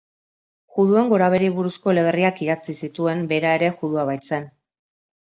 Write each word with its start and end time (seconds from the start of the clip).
Juduen 0.75 1.09
gorabeherei 1.09 1.49
buruzko 1.57 1.91
eleberriak 1.93 2.41
idatzi 2.45 2.75
zituen, 2.87 3.21
bera 3.33 3.51
ere 3.59 3.69
judua 3.83 4.07
baitzen. 4.11 4.49